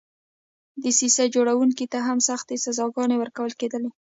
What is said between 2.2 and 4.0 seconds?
سختې سزاګانې ورکول کېدلې.